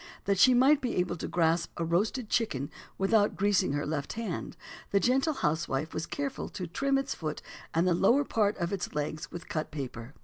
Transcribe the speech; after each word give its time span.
That 0.25 0.39
she 0.39 0.55
might 0.55 0.81
be 0.81 0.95
able 0.95 1.15
to 1.17 1.27
grasp 1.27 1.73
a 1.79 1.85
roasted 1.85 2.27
chicken 2.27 2.71
without 2.97 3.35
greasing 3.35 3.73
her 3.73 3.85
left 3.85 4.13
hand, 4.13 4.57
the 4.89 4.99
gentle 4.99 5.33
housewife 5.35 5.93
was 5.93 6.07
careful 6.07 6.49
to 6.49 6.65
trim 6.65 6.97
its 6.97 7.13
foot 7.13 7.43
and 7.71 7.87
the 7.87 7.93
lower 7.93 8.23
part 8.25 8.57
of 8.57 8.73
its 8.73 8.95
legs 8.95 9.31
with 9.31 9.47
cut 9.47 9.69
paper. 9.69 10.15